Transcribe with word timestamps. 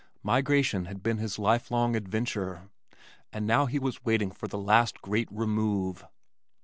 Migration 0.23 0.85
had 0.85 1.03
been 1.03 1.19
his 1.19 1.37
lifelong 1.37 1.95
adventure 1.95 2.71
and 3.31 3.45
now 3.45 3.67
he 3.67 3.77
was 3.77 4.03
waiting 4.03 4.31
for 4.31 4.47
the 4.47 4.57
last 4.57 4.99
great 5.03 5.27
remove. 5.31 6.03